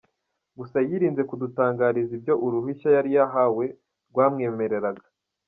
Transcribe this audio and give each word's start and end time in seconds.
Gusa 0.57 0.77
yirinze 0.89 1.21
kudutangariza 1.29 2.11
ibyo 2.17 2.33
uruhushya 2.45 2.89
yari 2.95 3.09
yahawe 3.17 3.65
rwamwemereraga. 4.09 5.05